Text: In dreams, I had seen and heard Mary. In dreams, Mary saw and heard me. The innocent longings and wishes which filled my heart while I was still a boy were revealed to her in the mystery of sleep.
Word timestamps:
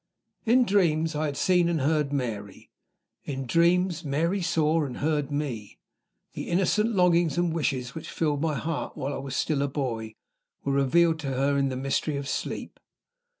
In 0.47 0.65
dreams, 0.65 1.13
I 1.13 1.27
had 1.27 1.37
seen 1.37 1.69
and 1.69 1.81
heard 1.81 2.11
Mary. 2.11 2.71
In 3.23 3.45
dreams, 3.45 4.03
Mary 4.03 4.41
saw 4.41 4.83
and 4.83 4.97
heard 4.97 5.29
me. 5.29 5.77
The 6.33 6.49
innocent 6.49 6.95
longings 6.95 7.37
and 7.37 7.53
wishes 7.53 7.93
which 7.93 8.09
filled 8.09 8.41
my 8.41 8.55
heart 8.55 8.97
while 8.97 9.13
I 9.13 9.17
was 9.17 9.35
still 9.35 9.61
a 9.61 9.67
boy 9.67 10.15
were 10.63 10.73
revealed 10.73 11.19
to 11.19 11.27
her 11.27 11.55
in 11.55 11.69
the 11.69 11.75
mystery 11.77 12.17
of 12.17 12.27
sleep. 12.27 12.79